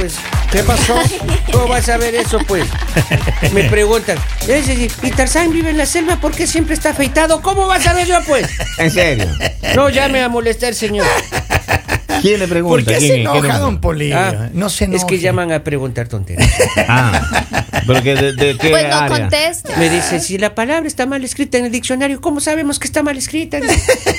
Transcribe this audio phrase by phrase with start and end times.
[0.00, 0.14] pues?
[0.50, 0.94] ¿Qué pasó?
[1.52, 2.64] ¿Cómo vas a ver eso, pues?
[3.52, 4.18] Me preguntan,
[4.48, 6.16] "Ese, ¿y Tarzán vive en la selva?
[6.16, 7.40] ¿Por qué siempre está afeitado?
[7.42, 8.46] ¿Cómo vas a ver yo, pues?
[8.78, 9.26] En serio.
[9.76, 11.06] No llame a molestar, señor.
[12.22, 12.76] ¿Quién le pregunta?
[12.76, 14.18] ¿Por qué ¿Quién- se enoja, don Polillo?
[14.18, 15.06] Ah, no se Es enoje.
[15.06, 16.50] que llaman a preguntar tonterías.
[16.88, 19.18] Ah, pero que de, de qué Pues no área?
[19.18, 19.72] conteste.
[19.76, 23.02] Me dice, si la palabra está mal escrita en el diccionario, ¿cómo sabemos que está
[23.02, 23.58] mal escrita?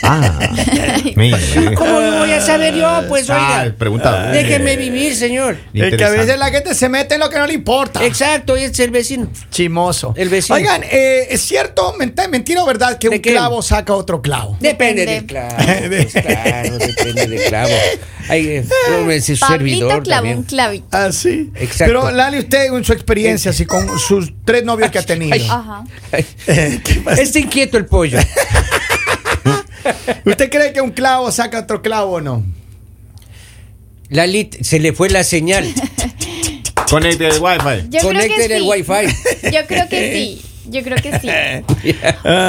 [0.03, 0.39] Ah,
[1.15, 1.37] mira.
[1.75, 3.03] ¿Cómo lo voy a saber yo?
[3.07, 4.31] Pues Ah, oiga, preguntado.
[4.31, 5.57] déjeme vivir, señor.
[5.73, 8.03] Es que a veces la gente se mete en lo que no le importa.
[8.05, 9.29] Exacto, y es el vecino.
[9.49, 10.13] Chimoso.
[10.17, 10.55] El vecino.
[10.55, 13.31] Oigan, eh, ¿es cierto, ment- mentira o verdad, que ¿De un qué?
[13.31, 14.57] clavo saca otro clavo?
[14.59, 15.13] Depende Depende.
[15.13, 15.55] del clavo.
[15.87, 17.70] pues, claro, depende del clavo.
[18.31, 20.37] Ay, eh, no, ese Pablito servidor clavó también.
[20.37, 20.87] un clavito.
[20.91, 21.51] Ah, sí.
[21.55, 21.84] Exacto.
[21.85, 25.34] Pero Lali, usted en su experiencia, así con sus tres novios que ha tenido.
[25.34, 25.46] Ay.
[25.49, 25.84] Ajá.
[26.13, 26.26] Ay,
[26.82, 27.21] ¿Qué pasa?
[27.21, 28.20] Está inquieto el pollo.
[30.26, 32.43] ¿Usted cree que un clavo saca otro clavo o no?
[34.09, 35.65] Lalit, se le fue la señal.
[36.90, 37.87] Conecte el wifi.
[37.91, 38.54] Sí.
[38.54, 39.52] el wifi.
[39.52, 40.41] Yo creo que sí.
[40.72, 41.30] Yo creo que sí.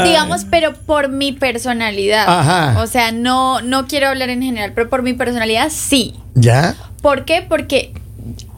[0.05, 2.25] Digamos, pero por mi personalidad.
[2.29, 2.81] Ajá.
[2.81, 6.15] O sea, no, no quiero hablar en general, pero por mi personalidad sí.
[6.35, 6.77] ¿Ya?
[7.03, 7.45] ¿Por qué?
[7.47, 7.93] Porque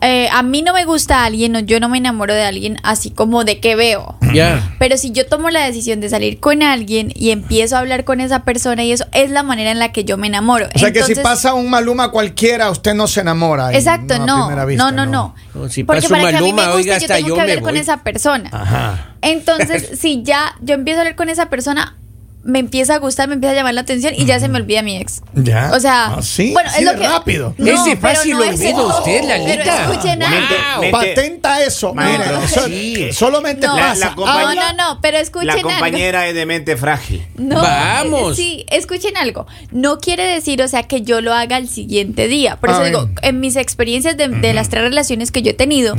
[0.04, 3.10] eh, a mí no me gusta alguien o yo no me enamoro de alguien así
[3.10, 4.16] como de que veo.
[4.34, 4.74] Ya.
[4.80, 8.20] Pero si yo tomo la decisión de salir con alguien y empiezo a hablar con
[8.20, 10.66] esa persona y eso es la manera en la que yo me enamoro.
[10.74, 13.70] O sea que si pasa un Maluma cualquiera, usted no se enamora.
[13.70, 15.34] en Exacto, no, vista, no, no, no.
[15.54, 17.28] No, si Porque pasa un para que a mí me Maluma, guste, oiga, yo tengo
[17.28, 18.50] yo que hablar con esa persona.
[18.52, 19.14] Ajá.
[19.22, 21.96] Entonces, si ya yo empiezo a hablar con esa persona,
[22.44, 24.82] me empieza a gustar, me empieza a llamar la atención y ya se me olvida
[24.82, 25.22] mi ex.
[25.34, 25.70] ¿Ya?
[25.74, 26.52] O sea, ¿Ah, sí?
[26.52, 27.54] bueno, Así es lo de que rápido.
[27.58, 28.98] No, Es de pero fácil no olvido eso.
[28.98, 29.90] usted, Pero Lalita.
[29.92, 30.28] escuchen Wow.
[30.28, 30.80] algo.
[30.80, 31.94] Mente- Patenta eso.
[31.94, 32.24] Maestro.
[32.34, 33.12] Mira, eso- Sí.
[33.12, 33.94] solamente No, pasa.
[33.94, 35.70] La- la compa- no, no, no, pero escuchen La algo.
[35.70, 37.26] compañera es de mente frágil.
[37.36, 38.32] No, Vamos.
[38.32, 39.46] eh, Sí, escuchen algo.
[39.70, 42.56] No quiere decir, o sea, que yo lo haga el siguiente día.
[42.56, 42.86] Por eso Ay.
[42.90, 45.96] digo, en mis experiencias de, de las tres relaciones que yo he tenido,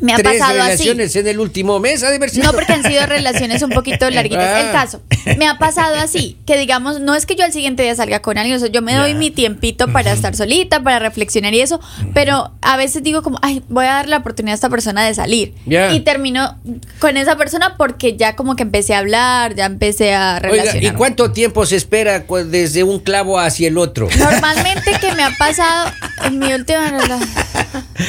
[0.00, 0.68] me ha Tres pasado así.
[0.68, 2.44] relaciones en el último mes, ha de haber sido.
[2.44, 4.46] No, porque han sido relaciones un poquito larguitas.
[4.46, 4.60] Ah.
[4.60, 5.02] El caso,
[5.38, 8.38] me ha pasado así, que digamos, no es que yo al siguiente día salga con
[8.38, 11.80] alguien, o sea, yo me doy mi tiempito para estar solita, para reflexionar y eso,
[12.12, 15.14] pero a veces digo como, ay, voy a dar la oportunidad a esta persona de
[15.14, 15.54] salir.
[15.66, 16.58] Y termino
[16.98, 20.82] con esa persona porque ya como que empecé a hablar, ya empecé a Oiga, relacionar.
[20.82, 24.08] ¿y cuánto tiempo se espera desde un clavo hacia el otro?
[24.18, 25.90] Normalmente que me ha pasado
[26.24, 27.28] en mi última relación,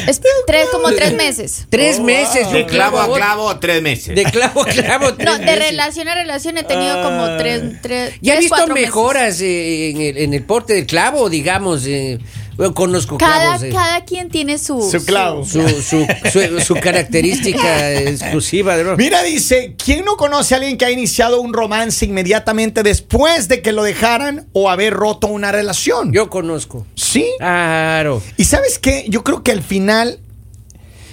[0.07, 1.65] es tres, como tres meses.
[1.69, 4.15] Tres meses, de clavo a clavo, tres meses.
[4.15, 5.69] De clavo a clavo, tres No, de meses.
[5.71, 10.17] relación a relación he tenido como tres, tres, ¿Ya tres, visto mejoras eh, en, el,
[10.17, 11.85] en el porte del clavo, digamos?
[11.87, 12.19] eh,
[12.57, 13.63] bueno, conozco Cada, clavos.
[13.63, 15.45] eh, cada quien tiene su, Su clavo.
[15.45, 18.75] su, su, su- su característica exclusiva.
[18.77, 18.95] ¿no?
[18.97, 23.61] Mira, dice, ¿quién no conoce a alguien que ha iniciado un romance inmediatamente después de
[23.61, 26.11] que lo dejaran o haber roto una relación?
[26.13, 26.85] Yo conozco.
[26.95, 27.25] Sí.
[27.37, 28.21] Claro.
[28.37, 30.19] Y sabes qué, yo creo que al final,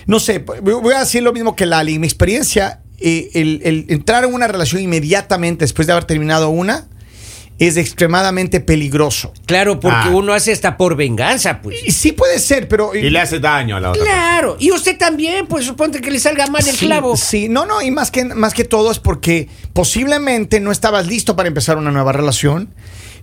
[0.06, 1.98] no sé, voy a decir lo mismo que Lali.
[1.98, 6.88] Mi experiencia, eh, el, el entrar en una relación inmediatamente después de haber terminado una
[7.66, 9.32] es extremadamente peligroso.
[9.46, 10.10] Claro, porque Ah.
[10.12, 11.76] uno hace hasta por venganza, pues.
[11.86, 12.94] Y sí puede ser, pero...
[12.94, 14.02] Y le hace daño a la otra.
[14.04, 17.16] Claro, y usted también, pues suponte que le salga mal el Sí, clavo.
[17.16, 21.36] Sí, no, no, y más que, más que todo es porque posiblemente no estabas listo
[21.36, 22.68] para empezar una nueva relación.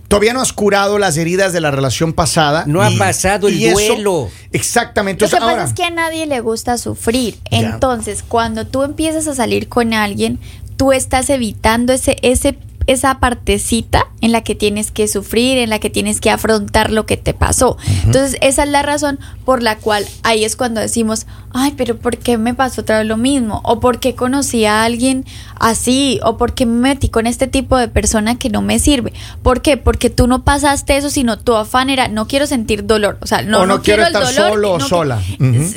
[0.08, 2.64] Todavía no has curado las heridas de la relación pasada.
[2.66, 4.28] No ha pasado el eso- duelo.
[4.52, 5.24] exactamente.
[5.24, 7.36] Lo sea, que pasa es que a nadie le gusta sufrir.
[7.50, 7.58] Ya.
[7.60, 10.40] Entonces, cuando tú empiezas a salir con alguien,
[10.76, 12.56] tú estás evitando ese, ese,
[12.92, 17.06] esa partecita en la que tienes que sufrir, en la que tienes que afrontar lo
[17.06, 17.78] que te pasó.
[18.04, 22.18] Entonces, esa es la razón por la cual ahí es cuando decimos, ay, pero ¿por
[22.18, 23.60] qué me pasó otra vez lo mismo?
[23.64, 25.24] O ¿por qué conocí a alguien
[25.58, 26.20] así?
[26.22, 29.12] O ¿por qué me metí con este tipo de persona que no me sirve?
[29.42, 29.76] ¿Por qué?
[29.76, 33.18] Porque tú no pasaste eso, sino tu afán era, no quiero sentir dolor.
[33.22, 35.22] O sea, no, O no quiero el estar dolor, solo o no sola.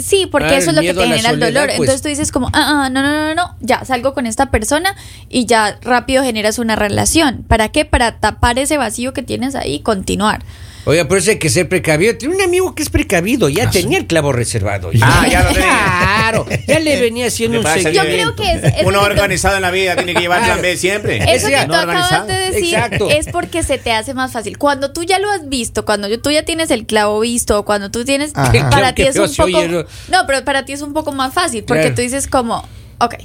[0.04, 1.68] Sí, porque Ah, eso el es lo que te genera el dolor.
[1.68, 1.80] pues.
[1.80, 4.52] Entonces tú dices como, ah, ah, no, no, no, no, no, ya salgo con esta
[4.52, 4.96] persona
[5.30, 7.03] y ya rápido generas una relación.
[7.48, 7.86] ¿Para qué?
[7.86, 10.44] Para tapar ese vacío que tienes ahí y continuar.
[10.86, 12.18] Oiga, por eso hay que ser precavido.
[12.18, 14.92] Tiene un amigo que es precavido, ya tenía el clavo reservado.
[15.02, 15.70] Ah, ya lo tenía.
[15.70, 18.04] Claro, ya le venía haciendo un seguimiento.
[18.04, 20.62] Yo creo que es- es Uno que- organizado en la vida tiene que llevar plan
[20.62, 21.18] B siempre.
[21.34, 23.10] Eso que tú no acabas de decir Exacto.
[23.10, 24.58] es porque se te hace más fácil.
[24.58, 27.64] Cuando tú ya lo has visto, cuando yo- tú ya tienes el clavo visto, o
[27.64, 28.70] cuando tú tienes, Ajá.
[28.70, 29.62] para ti es un poco,
[30.10, 31.96] no, pero para ti es un poco más fácil porque Claro.
[31.96, 32.68] tú dices como,
[33.00, 33.16] ok,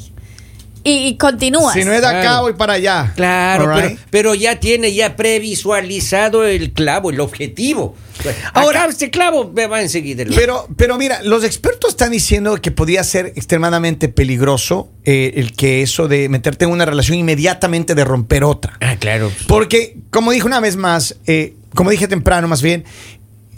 [0.88, 1.74] y, y continúas.
[1.74, 2.42] si no es de acá, Claro.
[2.42, 3.12] voy para allá.
[3.16, 3.72] Claro,
[4.10, 7.94] pero, ya tiene ya previsualizado el clavo, el objetivo.
[8.54, 10.24] Ahora- este clavo me va enseguida.
[10.34, 15.82] Pero, pero mira, los expertos están diciendo que podría ser extremadamente peligroso eh, el que
[15.82, 18.76] eso de meterte en una relación inmediatamente de romper otra.
[18.80, 19.30] ah, claro.
[19.46, 22.84] Porque, como dije una vez más, eh, como dije temprano más bien,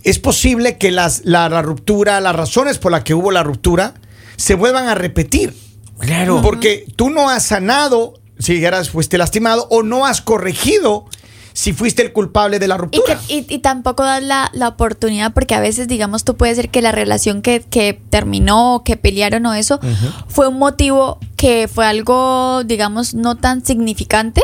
[0.02, 3.94] es posible que las, la, la ruptura, las razones por las que hubo la ruptura,
[4.36, 5.54] se vuelvan a repetir.
[6.00, 6.40] Claro.
[6.42, 11.04] Porque tú no has sanado si eras, fuiste lastimado o no has corregido
[11.52, 12.82] si fuiste el culpable de la Y, que,
[13.14, 13.20] ruptura.
[13.28, 16.80] y, y tampoco das la, la oportunidad, porque a veces, digamos, tú puedes decir que
[16.80, 19.78] la relación que, que terminó, que pelearon o eso,
[20.28, 24.42] fue un motivo que fue algo, digamos, no tan significante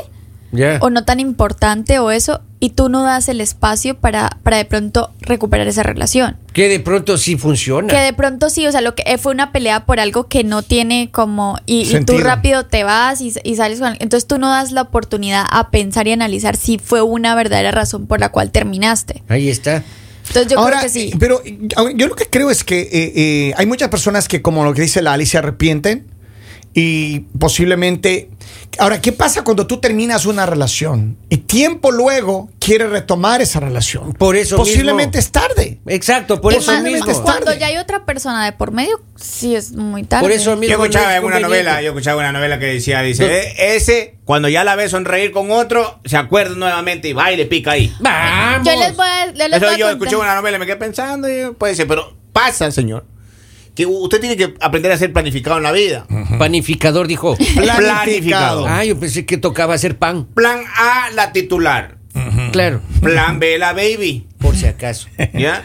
[0.81, 4.64] O no tan importante o eso, y tú no das el espacio para, para de
[4.64, 6.37] pronto recuperar esa relación.
[6.52, 7.88] Que de pronto sí funciona.
[7.88, 10.44] Que de pronto sí, o sea, lo que eh, fue una pelea por algo que
[10.44, 11.58] no tiene como.
[11.66, 13.96] Y, y tú rápido te vas y, y sales con.
[13.98, 18.06] Entonces tú no das la oportunidad a pensar y analizar si fue una verdadera razón
[18.06, 19.22] por la cual terminaste.
[19.28, 19.82] Ahí está.
[20.28, 21.10] Entonces yo Ahora, creo que sí.
[21.12, 21.43] eh, pero
[21.94, 24.82] yo lo que creo es que eh, eh, hay muchas personas que, como lo que
[24.82, 26.06] dice la Alicia, se arrepienten
[26.78, 28.28] y posiblemente...
[28.78, 34.12] Ahora, ¿qué pasa cuando tú terminas una relación y tiempo luego quieres retomar esa relación?
[34.12, 35.26] Por eso Posiblemente mismo.
[35.26, 35.78] es tarde.
[35.87, 37.11] Exacto, por eso más- mismo.
[37.11, 37.58] es Cuando tarde.
[37.58, 40.23] ya hay otra persona de por medio, sí es muy tarde.
[40.25, 40.75] Por eso Yo mismo.
[40.84, 43.31] escuchaba no es en una novela, yo escuchaba una novela que decía, dice, No.
[43.32, 47.38] "Eh, ese, cuando ya la ve sonreír con otro, se acuerda nuevamente y va y
[47.38, 47.94] le pica ahí.
[48.00, 48.69] Vamos.
[48.69, 49.93] Yo les voy a, yo les Eso voy a yo contar.
[49.93, 53.06] escuché una novela y me quedé pensando, y puede ser, pero pasa, señor,
[53.76, 56.06] que usted tiene que aprender a ser planificado en la vida.
[56.38, 57.37] Panificador dijo.
[57.55, 58.67] Planificado.
[58.67, 60.26] Ah, yo pensé que tocaba hacer pan.
[60.34, 61.99] Plan A, la titular.
[62.50, 62.81] Claro.
[63.02, 64.26] Plan B, la baby.
[64.38, 65.08] Por si acaso.
[65.34, 65.62] ¿Ya?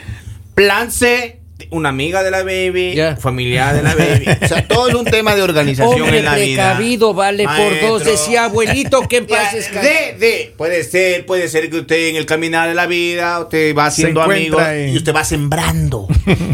[0.54, 1.41] Plan C,
[1.72, 3.16] una amiga de la baby, Ya.
[3.16, 4.26] familiar de la baby.
[4.44, 6.46] O sea, todo es un tema de organización Hombre en la vida.
[6.74, 11.70] precavido vale por dos, decía abuelito que en paz de, de, puede ser, puede ser
[11.70, 15.16] que usted en el caminar de la vida, usted va haciendo amigos en- y usted
[15.16, 16.08] va sembrando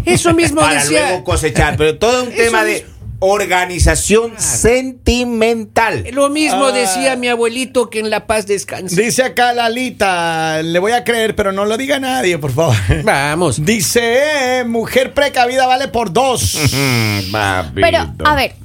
[0.05, 1.09] Eso mismo para decía.
[1.09, 2.85] luego cosechar, pero todo es un Eso tema de
[3.19, 6.03] organización sentimental.
[6.13, 6.71] Lo mismo Ah.
[6.71, 9.01] decía mi abuelito que en la paz descanse.
[9.01, 12.75] Dice acá Lalita, le voy a creer, pero no lo diga nadie, por favor.
[13.03, 13.63] Vamos.
[13.65, 16.57] Dice, eh, mujer precavida vale por dos.
[17.75, 18.55] Pero, a ver,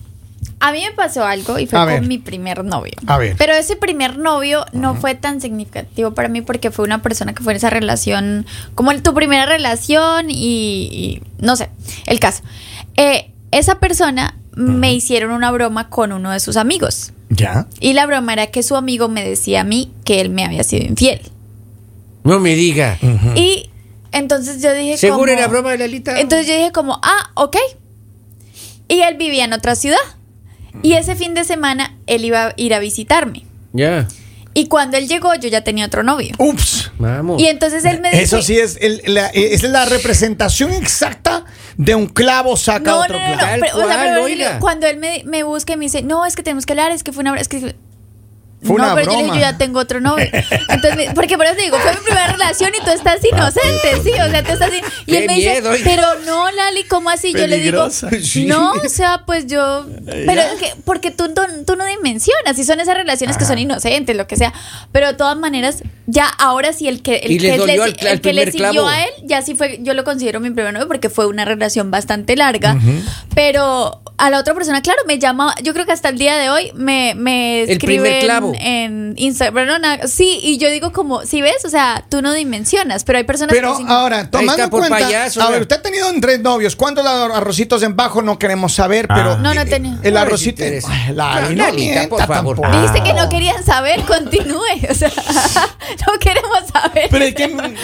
[0.61, 2.03] a mí me pasó algo y fue A con ver.
[2.03, 2.93] mi primer novio.
[3.07, 3.35] A ver.
[3.39, 7.43] Pero ese primer novio no fue tan significativo para mí porque fue una persona que
[7.43, 10.35] fue en esa relación, como en tu primera relación y,
[10.93, 11.71] y no sé,
[12.07, 12.43] el caso.
[12.97, 17.13] Eh, esa persona me hicieron una broma con uno de sus amigos.
[17.31, 17.67] ¿Ya?
[17.81, 20.63] Y la broma era que su amigo me decía a mí que él me había
[20.65, 21.21] sido infiel.
[22.25, 22.99] No me diga.
[23.35, 23.71] Y
[24.13, 26.21] entonces yo dije ¿Seguro como- era broma de Lalita?
[26.21, 27.57] Entonces yo dije como, ah, ok.
[28.89, 29.99] Y él vivía en otra ciudad.
[30.83, 33.45] Y ese fin de semana él iba a ir a visitarme.
[33.73, 34.09] Ya.
[34.55, 36.35] Y cuando él llegó yo ya tenía otro novio.
[36.39, 36.91] Ups.
[36.99, 37.41] Vamos.
[37.41, 38.11] Y entonces él me.
[38.23, 41.45] Eso sí es, el- la, es la representación exacta
[41.77, 43.57] de un clavo saca No, otro no, no, no, clavo.
[43.61, 46.43] Pero, o sea, pero cuando él me, me busca y me dice, no, es que
[46.43, 47.37] tenemos que hablar, es que fue una...
[47.39, 47.75] Es que,
[48.65, 49.35] Fue no, una pero yo le broma.
[49.35, 50.25] dije, yo ya tengo otro novio.
[50.69, 54.11] Entonces, porque por eso te digo, fue mi primera relación y tú estás inocente, sí,
[54.13, 54.73] o sea, tú estás...
[54.73, 57.33] in- Y él me dice, pero no, Lali, ¿cómo así?
[57.33, 57.89] Yo le digo,
[58.47, 59.87] no, o sea, pues yo...
[60.07, 63.59] Pero es que, porque tú, tú, tú no dimensionas, si son esas relaciones que son
[63.59, 64.53] inocentes, lo que sea.
[64.93, 67.97] Pero de todas maneras, ya ahora sí el que, el Y le que, le, al-
[68.01, 68.87] el que le siguió clavo.
[68.89, 71.91] a él, ya sí fue, yo lo considero mi primer novio porque fue una relación
[71.91, 72.77] bastante larga.
[73.35, 76.49] Pero a la otra persona, claro, me llama, yo creo que hasta el día de
[76.49, 78.53] hoy me, me El primer escribe clavo.
[78.55, 79.67] en, en Instagram.
[79.67, 83.19] no, na- sí, y yo digo como, si ves, o sea, tú no dimensionas, pero
[83.19, 85.83] hay personas Pero que sí- ahora, tomando en por cuenta, payaso, a ver, usted ha
[85.83, 86.77] tenido en tres novios.
[86.77, 89.07] ¿Cuántos la- arrocitos en bajo no queremos saber?
[89.09, 89.15] Ah.
[89.17, 89.99] Pero No, no eh, tenía.
[90.05, 90.63] El No arrocito.
[90.63, 90.71] No,
[91.09, 92.57] no Lalita, mienta por favor.
[92.61, 92.81] tampoco.
[92.81, 94.61] Dijiste que no querían saber, continúe.
[94.89, 95.11] O sea,
[96.07, 97.09] no queremos saber.
[97.11, 97.75] Pero es que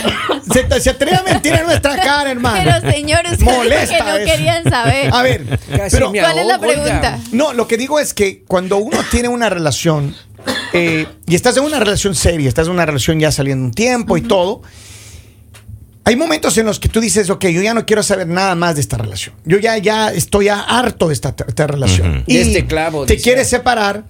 [0.53, 2.59] se, se atreve a mentir en nuestra cara, hermano.
[2.81, 4.25] Pero señor, usted Molesta que no eso.
[4.33, 5.11] quería saber.
[5.13, 7.19] A ver, Casi pero me ¿Cuál es la pregunta?
[7.33, 10.15] No, lo que digo es que cuando uno tiene una relación
[10.73, 14.17] eh, y estás en una relación seria, estás en una relación ya saliendo un tiempo
[14.17, 14.63] y todo,
[16.05, 18.77] hay momentos en los que tú dices, ok, yo ya no quiero saber nada más
[18.77, 19.35] de esta relación.
[19.45, 22.25] Yo ya, ya estoy ya harto de esta, esta relación.
[22.27, 23.25] Y De este clavo, Te dice.
[23.25, 24.05] quieres separar.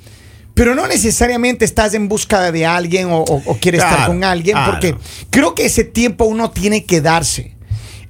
[0.54, 4.56] Pero no necesariamente estás en busca de alguien o, o- o quieres estar con alguien,
[4.56, 4.72] claro.
[4.72, 4.96] porque
[5.30, 7.56] creo que ese tiempo uno tiene que darse.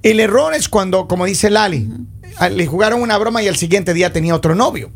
[0.03, 1.89] El error es cuando, como dice Lali,
[2.51, 4.91] le jugaron una broma y al siguiente día tenía otro novio.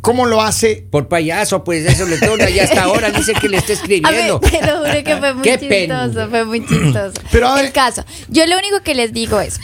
[0.00, 0.84] ¿Cómo lo hace?
[0.90, 2.50] Por payaso, pues eso le toca.
[2.50, 4.40] Y hasta ahora dice que le está A ver, escribiendo.
[4.40, 7.12] te lo juro que fue muy Qué chistoso, fue muy chistoso.
[7.30, 9.60] Pero a ver- el caso, yo lo único que les digo es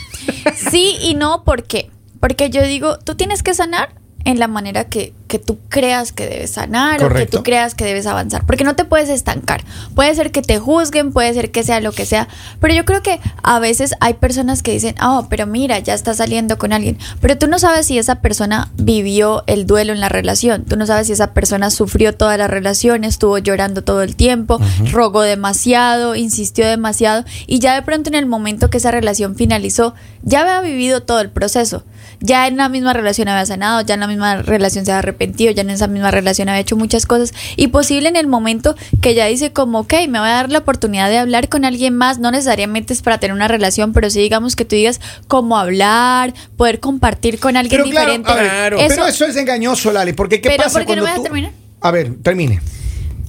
[0.71, 1.89] sí y no, ¿por qué?
[2.21, 6.27] Porque yo digo, tú tienes que sanar en la manera que que tú creas que
[6.27, 9.63] debes sanar o que tú creas que debes avanzar, porque no te puedes estancar.
[9.95, 12.27] Puede ser que te juzguen, puede ser que sea lo que sea,
[12.59, 16.13] pero yo creo que a veces hay personas que dicen, oh, pero mira, ya está
[16.13, 20.09] saliendo con alguien, pero tú no sabes si esa persona vivió el duelo en la
[20.09, 24.15] relación, tú no sabes si esa persona sufrió toda la relación, estuvo llorando todo el
[24.15, 24.59] tiempo,
[24.91, 29.93] rogó demasiado, insistió demasiado y ya de pronto en el momento que esa relación finalizó,
[30.23, 31.83] ya había vivido todo el proceso.
[32.21, 35.51] Ya en la misma relación había sanado, ya en la misma relación se había arrepentido,
[35.51, 39.13] ya en esa misma relación había hecho muchas cosas y posible en el momento que
[39.13, 42.19] ya dice como, ok, me voy a dar la oportunidad de hablar con alguien más,
[42.19, 46.33] no necesariamente es para tener una relación, pero sí digamos que tú digas cómo hablar,
[46.57, 48.33] poder compartir con alguien Pero claro, diferente.
[48.33, 48.77] ver, Claro.
[48.87, 51.17] pero eso es engañoso, Lali, porque ¿qué Pero, pasa ¿por qué no cuando me dejas
[51.17, 51.23] tú...
[51.23, 51.51] terminar?
[51.81, 52.61] A ver, termine.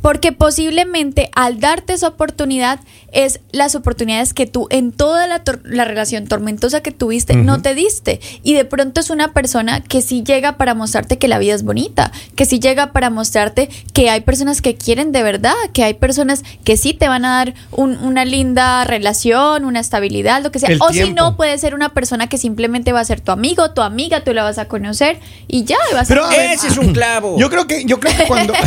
[0.02, 2.80] Porque posiblemente al darte esa oportunidad
[3.12, 7.60] es las oportunidades que tú en toda la, tor- la relación tormentosa que tuviste no
[7.62, 8.20] te diste.
[8.42, 11.62] Y de pronto es una persona que sí llega para mostrarte que la vida es
[11.62, 15.94] bonita, que sí llega para mostrarte que hay personas que quieren de verdad, que hay
[15.94, 20.58] personas que sí te van a dar un- una linda relación, una estabilidad, lo que
[20.58, 20.68] sea.
[20.70, 23.70] El o si no, puede ser una persona que simplemente va a ser tu amigo,
[23.72, 26.34] tu amiga, tú la vas a conocer y ya, y vas Pero, a...
[26.34, 27.38] Ese es un clavo.
[27.38, 28.52] Yo creo que, yo creo que cuando...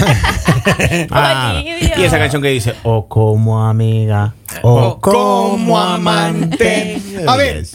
[1.12, 7.00] Ah, y esa canción que dice, o como amiga, o O como amante.
[7.28, 7.66] A ver,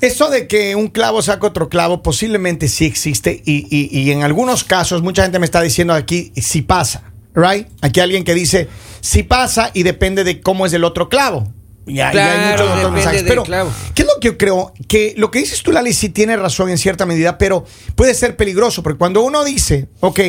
[0.00, 4.22] eso de que un clavo saca otro clavo posiblemente sí existe y, y- y en
[4.22, 7.04] algunos casos mucha gente me está diciendo aquí si pasa,
[7.34, 7.66] right?
[7.80, 8.68] Aquí hay alguien que dice
[9.00, 11.52] si pasa y depende de cómo es el otro clavo.
[11.86, 13.24] Y hay- y hay Claro, muchos otros mensajes.
[13.26, 13.70] Pero, clavo.
[13.94, 14.72] ¿qué es lo que yo creo?
[14.88, 18.36] Que lo que dices tú, Lali, sí tiene razón en cierta medida, pero puede ser
[18.36, 20.20] peligroso, porque cuando uno dice, ok,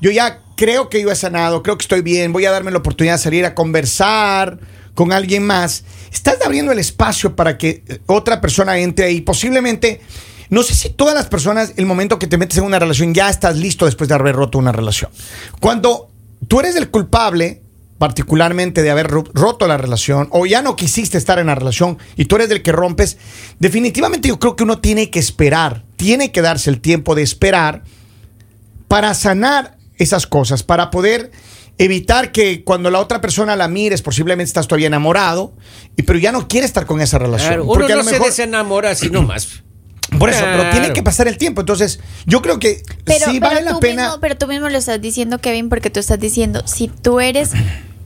[0.00, 2.78] yo ya creo que yo he sanado, creo que estoy bien, voy a darme la
[2.78, 4.58] oportunidad de salir a conversar
[4.96, 10.00] con alguien más, estás abriendo el espacio para que eh, otra persona entre ahí, posiblemente...
[10.48, 13.28] No sé si todas las personas, el momento que te metes en una relación, ya
[13.28, 15.10] estás listo después de haber roto una relación.
[15.58, 16.08] Cuando
[16.46, 17.62] tú eres el culpable,
[17.98, 21.98] particularmente de haber ro- roto la relación, o ya no quisiste estar en la relación
[22.14, 23.16] y tú eres el que rompes,
[23.58, 27.82] definitivamente yo creo que uno tiene que esperar, tiene que darse el tiempo de esperar
[28.86, 31.32] para sanar esas cosas, para poder
[31.78, 35.52] evitar que cuando la otra persona la mires, posiblemente estás todavía enamorado,
[35.96, 37.48] y, pero ya no quiere estar con esa relación.
[37.48, 39.62] Claro, uno porque a no lo se mejor- desenamora así nomás.
[40.18, 41.60] por eso, pero tiene que pasar el tiempo.
[41.60, 44.02] Entonces, yo creo que Pero, sí pero vale la pena.
[44.04, 47.50] mismo- pero tú mismo lo estás diciendo, Kevin, porque tú estás diciendo, si tú eres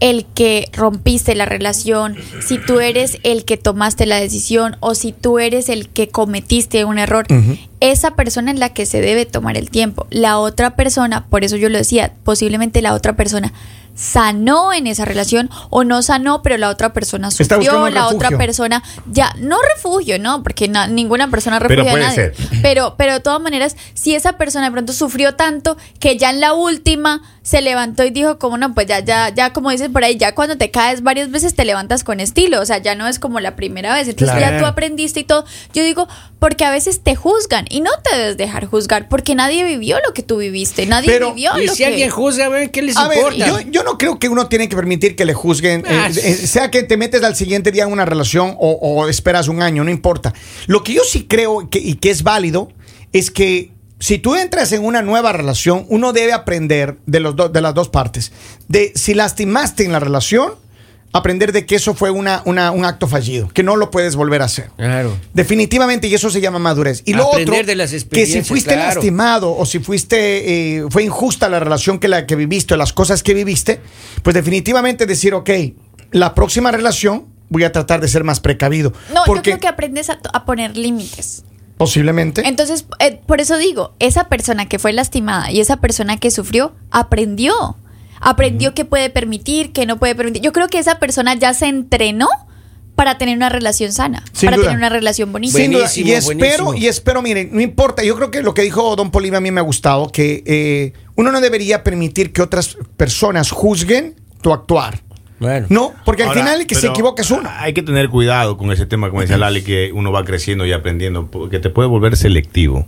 [0.01, 5.13] el que rompiste la relación, si tú eres el que tomaste la decisión o si
[5.13, 7.27] tú eres el que cometiste un error,
[7.81, 10.07] esa persona es la que se debe tomar el tiempo.
[10.11, 13.53] La otra persona, por eso yo lo decía, posiblemente la otra persona
[13.95, 18.83] sanó en esa relación o no sanó, pero la otra persona sufrió, la otra persona
[19.11, 22.17] ya no refugio, no, porque na- ninguna persona Pero refugia a puede nadie.
[22.17, 22.61] ser.
[22.63, 26.41] Pero, pero de todas maneras, si esa persona de pronto sufrió tanto que ya en
[26.41, 30.05] la última se levantó y dijo como no, pues ya, ya, ya como dices por
[30.05, 33.09] ahí, ya cuando te caes varias veces te levantas con estilo, o sea, ya no
[33.09, 34.09] es como la primera vez.
[34.09, 34.57] Entonces Claro.
[34.57, 35.45] ya tú aprendiste y todo.
[35.75, 36.07] Yo digo,
[36.39, 40.15] porque a veces te juzgan y no te debes dejar juzgar, porque nadie vivió lo
[40.15, 41.87] que tú viviste, nadie Pero- vivió Y lo si que...
[41.87, 43.47] alguien juzga, a ver, ¿qué les A ver, importa?
[43.47, 46.35] yo, yo no creo que uno tiene que permitir que le juzguen, eh, Ah, eh,
[46.35, 49.85] sea que te metes al siguiente día en una relación o, o esperas un año,
[49.85, 50.35] no importa.
[50.67, 52.71] Lo que yo sí creo que, y que es válido
[53.13, 57.49] es que si tú entras en una nueva relación, uno debe aprender de, los do-
[57.49, 58.33] de las dos partes.
[58.69, 60.53] De si lastimaste en la relación,
[61.13, 64.43] aprender de que eso fue una, una- un acto fallido, que no lo puedes volver
[64.43, 64.71] a hacer.
[64.77, 65.17] Claro.
[65.35, 67.03] Definitivamente, y eso se llama madurez.
[67.05, 68.95] Y lo Aprender otro, de las que si experiencias, fuiste claro.
[68.95, 72.93] lastimado o si fuiste, eh, fue injusta la relación que la que viviste o las
[72.93, 73.81] cosas que viviste,
[74.23, 75.51] pues definitivamente decir, ok,
[76.13, 78.93] la próxima relación voy a tratar de ser más precavido.
[79.09, 81.43] No, yo porque creo que aprendes a, a poner límites.
[81.77, 82.47] posiblemente.
[82.47, 86.75] Entonces, eh, por eso digo, esa persona que fue lastimada y esa persona que sufrió,
[86.93, 87.77] aprendió.
[88.21, 90.43] Aprendió que puede permitir, que no puede permitir.
[90.43, 92.29] Yo creo que esa persona ya se entrenó
[92.95, 94.67] para tener una relación sana, Sin para duda.
[94.67, 95.57] tener una relación bonita.
[95.57, 95.85] Sin duda.
[95.85, 96.75] Buenísimo, Y espero, buenísimo.
[96.75, 99.51] y espero, miren, no importa, yo creo que lo que dijo Don Poliva a mí
[99.51, 105.01] me ha gustado, que eh, uno no debería permitir que otras personas juzguen tu actuar.
[105.39, 105.67] Bueno.
[105.71, 107.49] No, porque al Ahora, final el que se equivoca es uno.
[107.57, 110.73] Hay que tener cuidado con ese tema, como decía Lali, que uno va creciendo y
[110.73, 112.87] aprendiendo, porque te puede volver selectivo.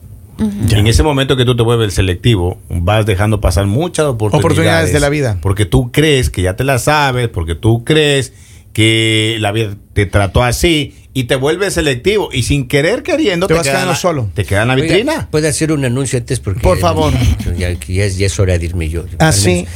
[0.70, 5.00] En ese momento que tú te vuelves selectivo, vas dejando pasar muchas oportunidades, Oportunidades de
[5.00, 5.38] la vida.
[5.40, 8.32] Porque tú crees que ya te la sabes, porque tú crees
[8.72, 13.52] que la vida te trató así y te vuelves selectivo y sin querer queriendo Te
[13.54, 14.30] vas queda en quedando la- solo.
[14.34, 15.28] Te queda en la Oiga, vitrina.
[15.30, 16.40] ¿Puede hacer un anuncio antes?
[16.40, 17.12] Porque Por favor.
[17.58, 19.04] Ya, ya es, ya es hora de irme yo.
[19.18, 19.48] Ah, Al sí.
[19.50, 19.68] menos.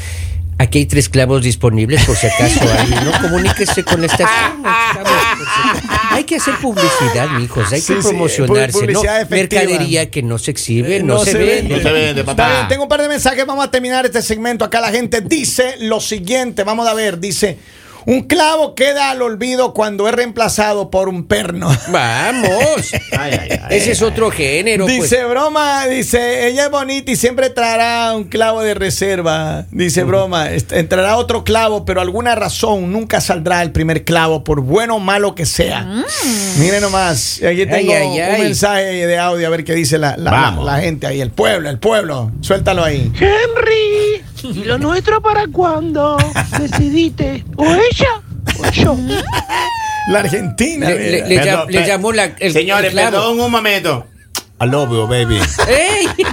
[0.58, 3.12] Aquí hay tres clavos disponibles por si acaso hay, ¿no?
[3.20, 4.30] Comuníquese con la estación.
[4.64, 5.46] Estamos, por
[5.82, 7.70] si- Hay que hacer publicidad, mijos.
[7.72, 8.80] Hay Sí, que sí, promocionarse, ¿no?
[8.86, 9.62] publicidad efectiva.
[9.62, 11.76] Mercadería que no se exhibe, Eh, no, se, vende.
[11.76, 12.52] No se vende, Está papá.
[12.54, 13.44] bien, tengo un par de mensajes.
[13.44, 14.64] Vamos a terminar este segmento.
[14.64, 16.64] Acá la gente dice lo siguiente.
[16.64, 17.20] Vamos a ver.
[17.20, 17.58] Dice:
[18.06, 21.68] Un clavo queda al olvido cuando es reemplazado por un perno.
[21.88, 22.92] Vamos.
[23.18, 24.08] Ay, ay, ay, Ese es ay.
[24.08, 24.86] otro género.
[24.86, 25.02] pues.
[25.02, 29.66] Dice broma, dice, ella es bonita y siempre traerá un clavo de reserva.
[29.72, 34.96] Dice broma, entrará otro clavo, pero alguna razón nunca saldrá el primer clavo, por bueno
[34.96, 35.84] o malo que sea.
[36.58, 38.34] Miren nomás, aquí tengo ay, ay.
[38.36, 41.68] un mensaje de audio a ver qué dice la, la- la gente ahí, el pueblo,
[41.68, 42.30] el pueblo.
[42.40, 43.10] Suéltalo ahí.
[43.18, 46.16] Henry, ¿y lo nuestro para cuándo?
[46.58, 48.22] Decidiste, o ella
[48.58, 48.96] o yo.
[50.08, 50.88] La Argentina.
[50.88, 54.06] Le- le- le- Perdón, le llamó la- el- Señores, el perdón un momento.
[54.58, 55.38] I love you, baby.
[55.68, 56.06] ¡Ey!